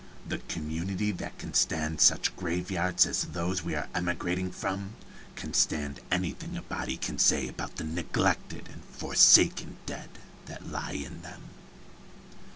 [0.27, 4.95] The community that can stand such graveyards as those we are emigrating from
[5.35, 10.09] can stand anything a body can say about the neglected and forsaken dead
[10.47, 11.43] that lie in them."